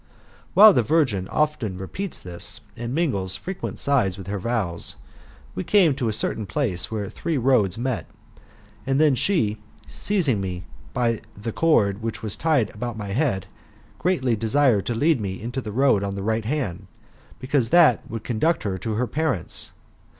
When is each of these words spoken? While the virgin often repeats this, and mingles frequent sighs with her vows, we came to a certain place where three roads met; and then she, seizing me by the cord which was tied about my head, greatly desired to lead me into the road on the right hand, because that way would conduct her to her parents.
While 0.55 0.73
the 0.73 0.81
virgin 0.81 1.27
often 1.27 1.77
repeats 1.77 2.23
this, 2.23 2.61
and 2.75 2.91
mingles 2.91 3.35
frequent 3.35 3.77
sighs 3.77 4.17
with 4.17 4.25
her 4.25 4.39
vows, 4.39 4.95
we 5.53 5.63
came 5.63 5.93
to 5.93 6.07
a 6.07 6.11
certain 6.11 6.47
place 6.47 6.89
where 6.89 7.07
three 7.07 7.37
roads 7.37 7.77
met; 7.77 8.07
and 8.87 8.99
then 8.99 9.13
she, 9.13 9.59
seizing 9.85 10.41
me 10.41 10.63
by 10.91 11.19
the 11.39 11.51
cord 11.51 12.01
which 12.01 12.23
was 12.23 12.35
tied 12.35 12.73
about 12.73 12.97
my 12.97 13.09
head, 13.09 13.45
greatly 13.99 14.35
desired 14.35 14.87
to 14.87 14.95
lead 14.95 15.21
me 15.21 15.39
into 15.39 15.61
the 15.61 15.71
road 15.71 16.03
on 16.03 16.15
the 16.15 16.23
right 16.23 16.45
hand, 16.45 16.87
because 17.37 17.69
that 17.69 17.97
way 17.99 18.05
would 18.09 18.23
conduct 18.23 18.63
her 18.63 18.79
to 18.79 18.95
her 18.95 19.05
parents. 19.05 19.71